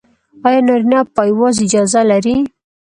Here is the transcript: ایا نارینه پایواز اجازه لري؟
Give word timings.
ایا 0.47 0.61
نارینه 0.67 0.99
پایواز 1.15 1.55
اجازه 1.65 2.01
لري؟ 2.09 2.35